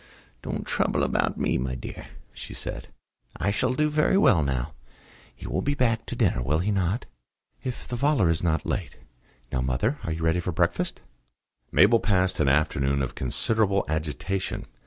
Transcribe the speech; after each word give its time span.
"Don't 0.41 0.65
trouble 0.65 1.03
about 1.03 1.37
me, 1.37 1.59
my 1.59 1.75
dear," 1.75 2.07
she 2.33 2.55
said. 2.55 2.87
"I 3.37 3.51
shall 3.51 3.73
do 3.75 3.87
very 3.87 4.17
well 4.17 4.41
now. 4.41 4.73
He 5.35 5.45
will 5.45 5.61
be 5.61 5.75
back 5.75 6.07
to 6.07 6.15
dinner, 6.15 6.41
will 6.41 6.57
he 6.57 6.71
not?" 6.71 7.05
"If 7.63 7.87
the 7.87 7.95
volor 7.95 8.27
is 8.27 8.41
not 8.41 8.65
late. 8.65 8.95
Now, 9.51 9.61
mother, 9.61 9.99
are 10.03 10.11
you 10.11 10.23
ready 10.23 10.39
for 10.39 10.51
breakfast?" 10.51 11.01
Mabel 11.71 11.99
passed 11.99 12.39
an 12.39 12.49
afternoon 12.49 13.03
of 13.03 13.13
considerable 13.13 13.85
agitation. 13.87 14.65